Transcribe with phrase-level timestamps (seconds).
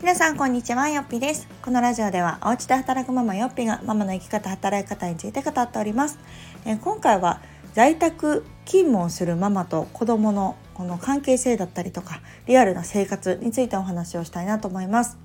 [0.00, 1.46] 皆さんこんにちはよっぴです。
[1.60, 6.18] このラジオではお家で働くママよっぴがママの生き方働き方について語っております、
[6.64, 7.42] え今回は
[7.74, 15.18] 在宅勤務をするママと子供のこの関係性だったりとかリアルな生活についてお話をしたいなと思います。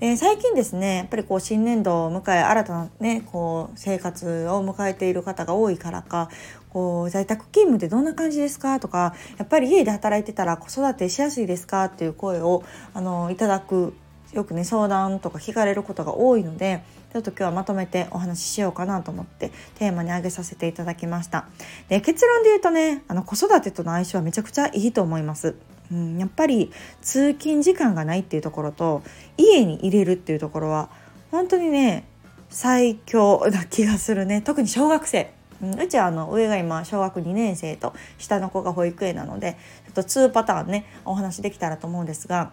[0.00, 6.30] で最近ですねやっぱりこう新年度を迎え新たなねこう生活を迎えている方が多いからか
[6.70, 8.80] こう在宅勤務ってどんな感じですか？
[8.80, 11.84] とかやっぱり家で働いてたら子育てしやすいですか？
[11.84, 12.64] っていう声を
[12.94, 13.92] あのいただく
[14.34, 21.46] よくね相談とか聞かれることが多いのでちょっと今日はまとめてお話ししようかなと思ってテーマに挙げさせていただきました。
[21.88, 25.54] で結論で言うとねあの子育てとの相性はめちゃくちゃいいと思います。
[25.92, 29.02] うん、やっぱり通勤時間がないっていうところと
[29.36, 30.88] 家に入れるっていうところは
[31.30, 32.04] 本当にね
[32.50, 34.42] 最強な気がするね。
[34.42, 35.32] 特に小学生。
[35.62, 42.52] うちはあの上が今小学2年生と下の子が保育園なのでちょっと2パターンねお話できたらと思うんですが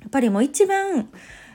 [0.00, 1.08] やっぱりもう一番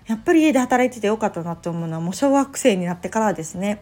[0.08, 3.81] やっぱり家で働いててよかったなって思うのはもう小学生になってからですね。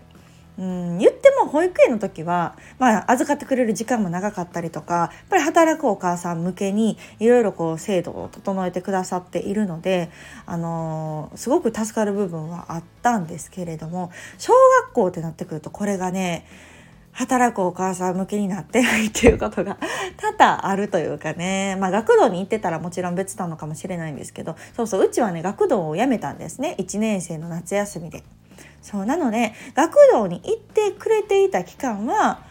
[0.57, 10.11] うん、言っても保育園の時は、まあ、預かってくれる時間も長かったりとかやっぱり働くお母さん向けにいろいろこう制度を整えてくださっているので、
[10.45, 16.45] あのー、すごく助かる部分はあったんですけれども小学校ってなってくるとこれがね
[17.13, 19.77] 働くお母さん向けになってないっていうことが
[20.17, 28.23] 多々あるというかね、まあ、学童に行ってたらもちろん別なのかもしれないんですけどそうそううちはね学童を辞めたんですね1年生の夏休みで。
[28.81, 32.41] そうなので学童に行ってくれていた期間は、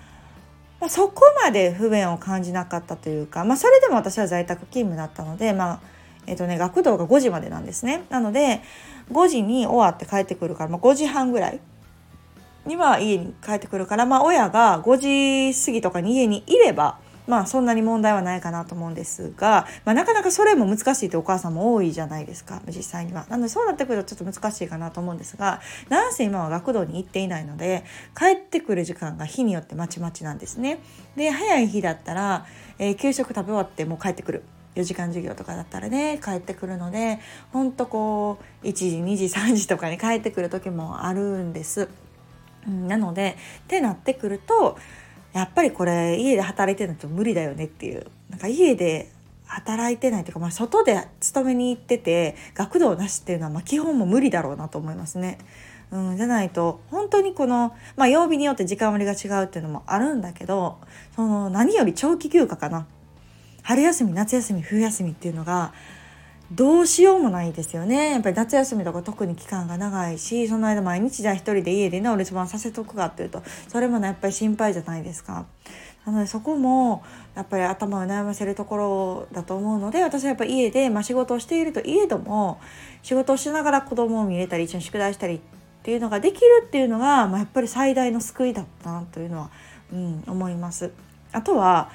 [0.80, 5.80] まあ、そこまで不便を感じなかったというか、まあ、それでも私は在宅勤務だったので、まあ
[6.26, 8.04] えーとね、学童が5時までなんですね。
[8.10, 8.62] なので
[9.10, 11.60] 5時に終わって帰ってくるから、まあ、5時半ぐらい
[12.66, 23.24] には家に帰ってくるから、まあ、親が5時過ぎとかに家にいれば、まあ、そんなに問題はないかなと思うんですが、まあ、なかなかそれも難しいってお母さんも多いじゃないですか実際には。
[23.28, 27.84] なのでそうなってくるとちょっと難しいかなと思うんですがなんせ今は学童に行っていないので
[28.18, 30.80] 帰ってくる時間が日によってまちまちなんですね。
[31.16, 32.46] で早い日だったら、
[32.78, 34.42] えー、給食食べ終わってもう帰ってくる。
[34.76, 37.18] 4時間授業とかだったらね帰ってくるので
[37.52, 41.88] ほんとこう1時2時3時とかに帰ってくる時もあるんです。
[42.66, 44.78] なのでってなってくると
[45.32, 49.10] やっぱりこれ家で働いてるのと無理だよねっていうなんか家で
[49.46, 55.38] 働いてないというか、まあ、外で勤めに行ってて学童なしっていうのはま基本も無理だろうなと思いますね。
[55.90, 60.78] うん、じゃないと本当にこの、まあ、曜日によって時間割が違うっていうのもあるんだけど
[61.16, 62.86] その何より長期休暇かな
[63.62, 65.72] 春休み夏休み冬休みっていうのが
[66.52, 75.46] どうしようもないですよねやっぱり夏休みとか特に期間が長いしその間毎日じゃあ一人で家でねお留守番させとくかっていうとそれもねやっぱり心配じゃないですか。
[76.06, 77.04] なのでそこも
[77.36, 82.58] やっぱり頭を悩ませるところだと思うので私はやっぱ家で、まあ、仕事をしているといえども
[83.02, 85.40] 仕事をしながら子供を見れたり一緒に宿題したりっ
[85.82, 89.50] ていうのができるっていうのが、まあ、やっぱり最大の救いだったなというのは、
[89.92, 90.90] うん、思います。
[91.32, 91.90] あとは、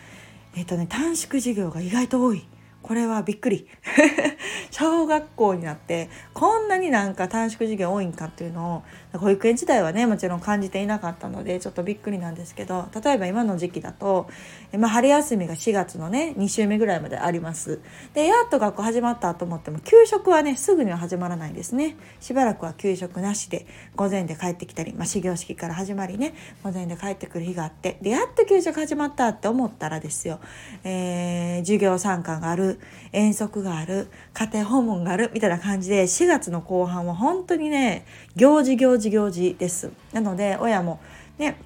[0.56, 2.46] えっとね、短縮授業が意外と多い。
[2.85, 3.68] これはびっくり
[4.69, 14.29] 小学校になってこんなになんか短縮授業多いんかっていうのを保育園時代はねもちろん感じていなかったのでちょっとびっくりなんですけど例えば今の時期だと、
[14.78, 17.81] まあ、春休みが4月のね2週目ぐらいまであります。
[18.13, 21.96] でやっと学校始まったと思っても給食はねすぐには始まらないですね。
[22.19, 23.66] しばらくは給食なしで
[23.96, 30.40] 午前で帰ってきたり、まあ、始業式から始まりね午前で帰ってくる日があってでやっと給食始まったって思ったらですよ、
[30.84, 32.75] えー、授業参観がある
[33.12, 38.06] 遠足がある家庭訪問があるみたいな感じで4月の後半は本当にね
[38.36, 39.91] 行事行事行事です。
[40.13, 41.00] なので親も
[41.38, 41.58] ね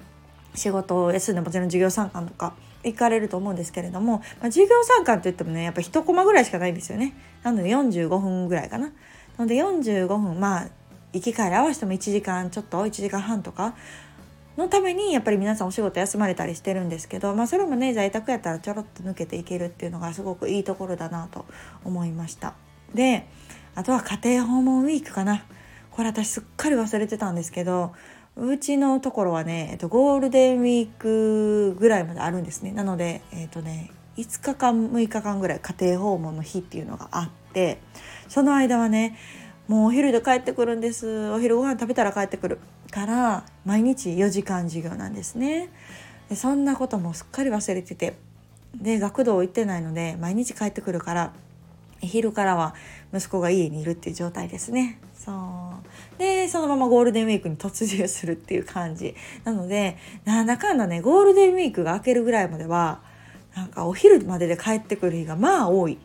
[0.54, 7.14] 仕事を休んでもちろん授業参観とか行かれると思うんですけれども、まあ、授業参観って言ってもねやっぱ1コマぐらいしかないんですよね。
[7.42, 8.86] なので45分ぐらいかな。
[8.86, 8.92] な
[9.38, 10.68] ので45分まあ
[11.12, 13.74] 行き帰り合わせても1時間ちょっと1時間半とか
[14.60, 21.46] のためにやっぱり皆さんお仕事休まれたりしてるんですけど、まあ、それもね在宅やったらちょろっと抜けていけるっていうのがすごくいいところだなと
[21.84, 22.54] 思いました。
[22.94, 23.26] で
[23.74, 25.44] あとは家庭訪問ウィークかな。
[25.90, 27.92] これ私すっかり忘れてたんですけど
[28.36, 32.72] うちのところはね、えっと、ゴールデンウィークぐらいまであるんですね。
[32.72, 37.80] なのでえっとね5日間6日間ぐらい家庭訪問の日っていうのがあって
[38.28, 39.16] その間はね
[39.68, 41.30] もうお昼で帰ってくるんです。
[41.30, 42.58] お昼ご飯食べたら帰ってくる。
[42.90, 45.70] から毎日4時間授業なんですね。
[46.28, 48.14] でそんなこともすっかり忘れてて。
[48.74, 51.32] で学童行ってないので毎日帰ってくるから
[52.00, 52.76] 昼からは
[53.12, 55.00] 息子が家にいるっていう状態ですね。
[55.14, 55.32] そ
[56.16, 56.18] う。
[56.18, 59.14] でそのままゴールデンウィークに突入するっていう感じ。
[59.44, 63.00] なのでなんだかんだねゴールデンウィークが明けるぐらいまでは
[63.54, 65.98] なんかお昼までで帰ってくる日がまあ多い。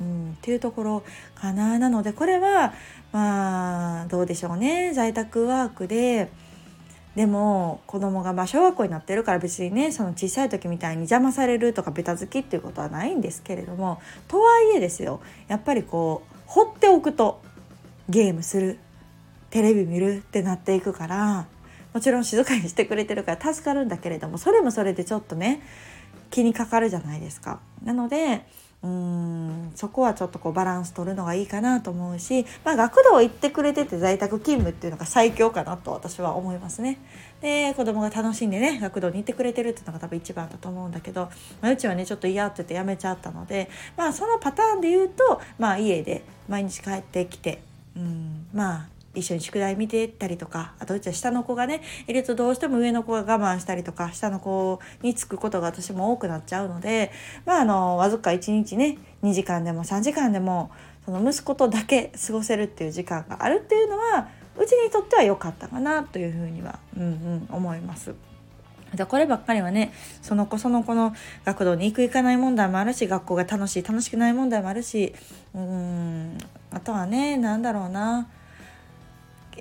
[0.00, 1.04] うん、っていうところ
[1.34, 1.78] かな。
[1.78, 2.74] なのでこれは
[3.12, 4.92] まあどうでしょうね。
[4.92, 6.30] 在宅ワークで
[7.14, 15.20] でも子供がまあ小学校になってるから別にねその小さい時みたいに邪魔されるとかベタ好きっていうことはないんですけれどもとはいえですよ。
[15.48, 17.40] やっぱりこう放っておくと
[18.08, 18.78] ゲームする
[19.48, 21.46] テレビ見るってなっていくから
[21.94, 25.62] もちろん静かにしてくれてるから助かるんだけれどもそれもそれでちょっとね
[26.30, 27.60] 気にかかるじゃないですか。
[27.82, 28.44] なので
[28.86, 36.98] うーんそこはちょっとこうバランス取るのがいいかなと思うし、まあ、学童行ってくれてて在宅勤務っていうのが最強かなと私は思いますね。
[37.40, 41.28] で子供が楽しんでね学童に行ってくれてるっていうのが多分一番だと思うんだけど、
[41.60, 47.60] まあ、うちはねちょっと嫌って言ってやめちゃったので、まあ、そのパターンで言うと、まあ、家で毎日帰ってきて、
[47.96, 57.10] うん、まあ一緒に宿題見てったりとかあとうちは下の子がねいるとどうしても上の子が我慢したりとか下の子につくことが私も多くなっちゃうので
[57.44, 60.70] まああのわずか1日ね2時間でも3時間でも
[61.04, 64.28] その息子とだけ過ごせるっていう時間があるっていうのは
[64.58, 68.14] うちにとっては良かったかなというふうには、うんうん、思います。
[68.94, 69.92] でこればっかりはね
[70.22, 71.14] その子その子の
[71.44, 75.12] 学童に行く行かない問題もあるし学校が楽しい楽しくない問題もあるし
[75.54, 76.38] うん
[76.70, 78.28] あとはね何だろうな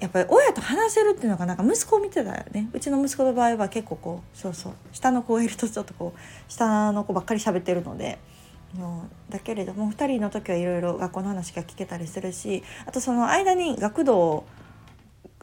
[0.02, 8.20] やっぱり親と話せるっていうのがなんか息子を見てたよねうちの息子の場合は結構こうそうそう下の子がいるとちょっとこう下の子ばっかり喋ってるので。
[9.30, 14.46] だけれども2人の時はいろいろ学校の話が聞けたりするしあとその間に学童を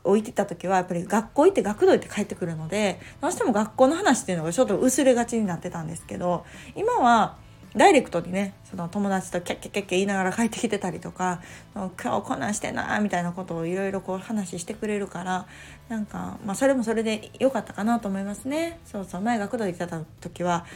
[0.04, 6.44] 置いてた時はやっぱり学校行って学童行って帰ってくるのでどうしても学校の話っていうのがちょっと薄れがちになってたんですけど
[6.74, 7.36] 今は
[7.76, 11.40] ダイレクトにねその友達とキャッキャッキャッキャ言いながら帰ってきてたりとか
[11.74, 15.46] 今日こんなんしてんなみたいなことをいろいろこう話してくれるから
[15.88, 18.78] なんか、まあ、それもそれで良かったかなと思いますね。
[18.84, 20.66] そうそう前学童行ってた時は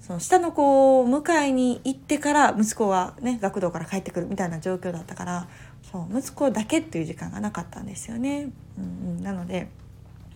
[0.00, 5.48] その下の子を迎えに行ってから息子がね学童から帰ってくるみたいな状況だったから
[5.90, 8.50] そう息子だけっていう時間がなかったんですよね。
[8.78, 9.68] うんうん、なので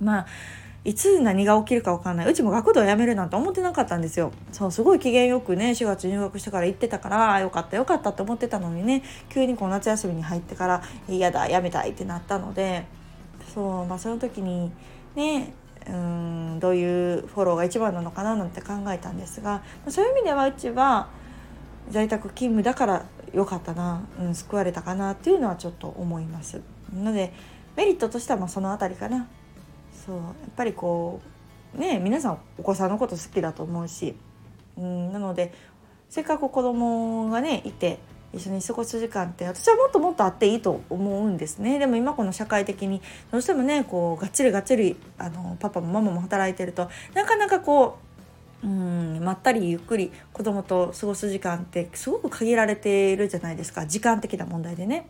[0.00, 0.26] まあ
[0.85, 12.87] いつ何が起きるか分かんないうちも学童辞めるなんて思ってなかったんですよそうすごい機嫌よくね4月入学してから行ってたからよかったよかったって思ってたのにね急にこう夏休みに入ってから嫌だ辞めたいってなったので
[13.55, 14.73] そうまあその時に
[15.15, 15.53] ね
[15.87, 21.09] うんどういうフォローが一番なのかななんて考えたんですがそういう意味ではうちは
[21.91, 26.61] 在宅勤務だからよかったな、うん、救われたかなっていうのはちょっと思います。
[26.94, 27.32] なので
[27.77, 29.29] メリットとしてはまその辺りかな。
[30.07, 30.25] そうやっ
[30.57, 31.21] ぱりこ
[31.77, 34.15] うね皆さんお子さんのこと好きだと思うし、
[34.77, 35.53] うん、なので
[36.09, 37.99] せっかく子供がねいて
[38.33, 43.03] 一緒に過ごす時間って私はもっともっとあっていいと思うんですねでも今この社会的に
[43.33, 47.99] どうしてもねこうがっちりがっちりあのパパもママも働いてるとなかなかこ
[48.63, 55.07] ううんまったりゆっくり子供と過ごす時間ってすごく限られているじゃないですか時間的な問題でね。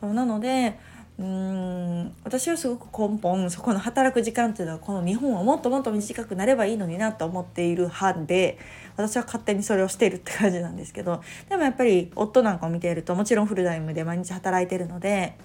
[0.00, 0.78] そうなので
[1.20, 8.58] うーん私はすごく根本そこの働く時間っていうのはこの日本はもっともっと短くなればいいのになと思っている派で
[8.96, 15.36] 私は勝手にそれをしているって感じなんですけどでもやっぱり夫なんかを見ているともちろんフルタイムで毎日働いてるので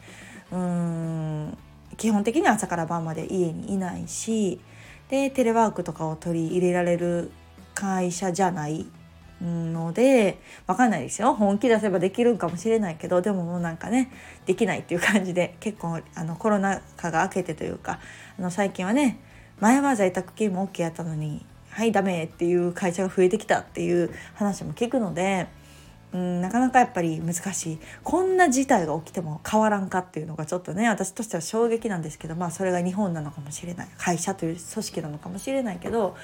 [0.49, 1.57] うーん
[1.97, 4.61] 基本的には朝から晩まで家にいないし
[5.09, 7.31] でテレワークとかを取り入れられる
[7.73, 8.85] 会社じゃない
[9.41, 14.11] ので分かんないですよ本気出せばできるんかもしれないけどでももうなんかね
[14.45, 17.99] できないっていう感じで結構あのコロナ禍が明けてというか
[18.39, 19.19] あの最近はね
[19.59, 25.47] 前は在宅勤務 OK やったのにはいダメっていう会社が増えてきたっていう話も聞くので。
[26.13, 36.15] うん、なかなかやっぱり難しいこんな事態が起きても変わらんかっていうのがちょっとね私としては衝撃なんですけどまあそれが日本なのかもしれない会社という組織なのかもしれないけど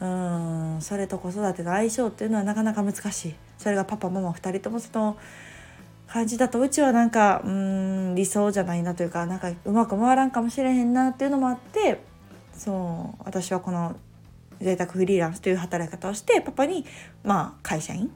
[0.00, 5.16] うんそれと子育ての相性っていうのはなかなか難しいそれがパパママ2人ともその
[6.06, 12.00] 感じだとうちはなんかうん理想じゃないなというかなんかうまく回らんかもしれへんなっていうのもあって
[12.52, 13.96] そう私はこの
[14.60, 16.84] 贅沢フリーランスという働き方をしてパパに
[17.24, 18.10] まあ会社員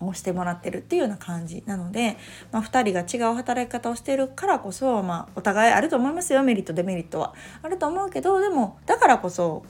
[0.00, 2.16] をしてもらってるっていうような感じなので、
[2.50, 7.34] まあ、2人が違う働き方をしてるからこそ、まあ、お互いあると思いますよメリットデメリットは。
[7.62, 9.64] あると思うけどでもだからこそ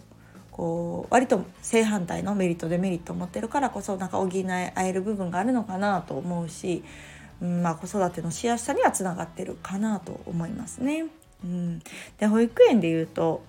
[0.53, 6.85] こう割と正反対のメリットデメリットを持ってるからこそなんか補い合える部分があるのかなと思うし、
[7.41, 11.07] うんまあ、子育てのしやすさにはつながってるかなと思いますね。
[11.43, 11.83] うん、
[12.19, 13.43] で保育園でいうと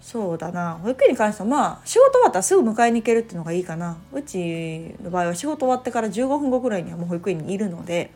[0.00, 0.78] そうだな。
[0.82, 3.96] 保育園に関してはまあ仕事終わったらすぐ迎えに行けるっていうのがいいかな。
[4.12, 8.10] うちの場合は仕事終わってから15分後ぐらいにはもう保育園にいるので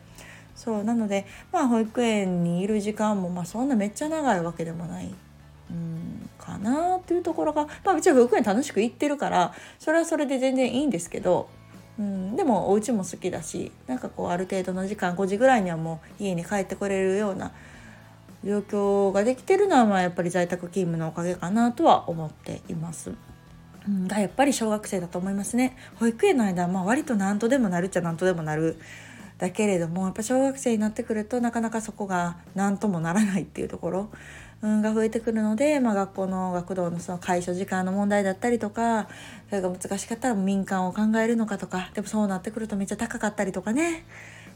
[0.55, 5.13] そうなのでまあ保育園にいる時間もまあそんなめっちゃ長いわけでもない
[6.43, 11.49] かなっていうところがまあうちは保育園楽しく行ってるからそれはそれで全然いいんですけど
[11.99, 17.51] うん、でもお家も好きだしなんかこうある程度の時間5時ぐらいにはもう家に帰ってこれるような
[18.43, 23.13] 状況ができてるのはまあやっぱり在宅勤務のおかげかなとは思っています。
[24.07, 25.77] がやっぱり小学生だと思いますね。
[25.95, 28.77] 保育園の間はまあ割と何とでもなるっちゃ何とでもなる
[29.37, 34.09] だけれどもやっぱ小学生になってくるとなかなかそこが何ともならないっていうところ、
[34.63, 39.09] が増えてくるので、まあ、学校の学童のその解消時間の問題だったりとか
[39.49, 44.05] それが難しかったら民間を考えるのかとかでもそうなってくるとめっちゃ高かったりとかね。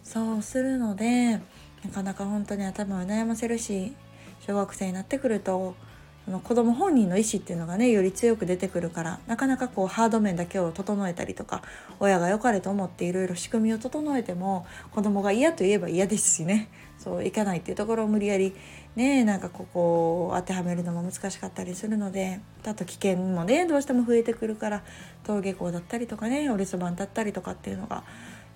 [0.04, 1.42] そうするので
[1.84, 3.94] なかなか本当に頭を悩ませるし
[4.40, 5.76] 小学生になってくると
[6.24, 11.62] その子供本人の意思っていうのがねより強く出てくるからなかなかこうハード面だけを整えたりとか
[12.00, 16.70] 親が良かれと思っていろいろ仕組みを整えても子供が嫌と言えば嫌ですしね。
[16.98, 18.56] そういかないっていうところを無理やり
[18.98, 24.84] ねなんかここを当てはめるのも難しかったりするのであと危険もねどうしても増えてくるから
[25.25, 28.04] 登下校だったりとかねお留守番だったりとかっていうのが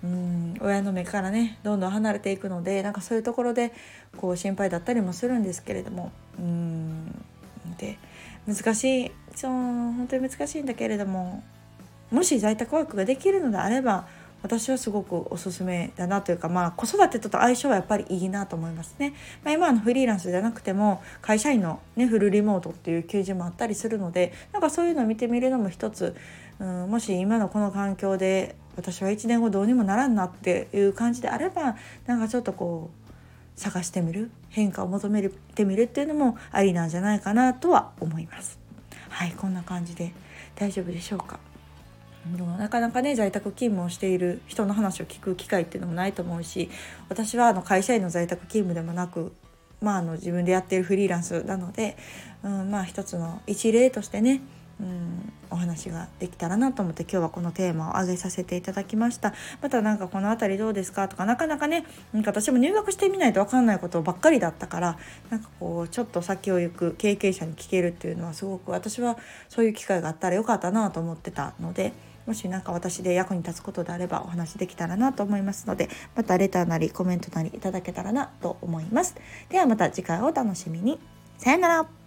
[0.02, 3.72] うん親の目からねどんどん離れていくのでなんかそういうところで
[4.16, 7.12] こう心配だったりもするんですけれどもうん
[7.78, 7.98] で
[8.48, 11.44] 難しいそう本当に難しいんだけれども
[12.10, 14.08] もし在宅ワークができるのであれば
[14.42, 19.14] 私はすごくおすすめだなというか、まあ、子育てと相性はやっぱりいいなと思いますね。
[19.44, 26.16] まあ、今のフリーランスじゃなくても会社員の、ね、フルリモートっていう求人もあったりするのでなんかそういうのを見てみるのも一つ、
[26.58, 38.58] うん、もし今のこの環境で私は1年後どうにもならんなっていう感じであればなんかちょっとこう探してみる変化を求めてみるっていうのもありなんじゃないかなとは思います。
[39.10, 40.12] はいこんな感じで
[40.56, 41.51] 大丈夫でしょうか？
[42.58, 46.70] なかなかね在宅勤務をしている人の話を聞く機会っていうのもないと思うし
[47.08, 49.32] 私はあの会社員の在宅勤務でもなく、
[49.80, 51.96] まあ、あの自分でやってるフリーランスなので、
[52.44, 54.40] うん、まあ一つの一例としてね
[54.80, 64.98] うん、お話ができたらなと思って今日はこのテーマを挙げさせていただきましたまた何かこの辺りどうですかとかなかなかねなんか私も入学してみないと分かんないことばっかりだったから
[65.30, 71.92] なんかこうちょっと先を行く経験者に聞けるっていうのはすごく私はそういう機会があったらよかったなと思ってたので。
[72.32, 79.14] もし何か私で役に立つことであればお話できたらなと思いますのでまたレターなりコメントなりいただけたらなと思います。
[79.50, 80.98] ではまた次回をお楽しみに。
[81.36, 82.01] さよなら。